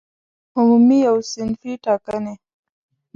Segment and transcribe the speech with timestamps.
[0.57, 2.33] عمومي او صنفي ټاکنې